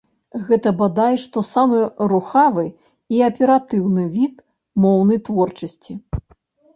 Гэта 0.45 0.69
бадай 0.77 1.17
што 1.23 1.41
самы 1.49 1.81
рухавы 2.13 2.63
і 3.17 3.21
аператыўны 3.27 4.03
від 4.15 4.33
моўнай 4.87 5.21
творчасці. 5.29 5.93